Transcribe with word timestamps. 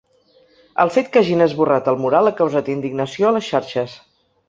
El 0.83 0.91
fet 0.95 1.11
que 1.17 1.21
hagin 1.21 1.45
esborrat 1.47 1.91
el 1.93 2.01
mural 2.07 2.33
ha 2.33 2.35
causat 2.43 2.75
indignació 2.79 3.29
a 3.33 3.39
les 3.41 3.55
xarxes. 3.55 3.99